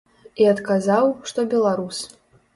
[0.43, 2.03] І адказаў, што беларус.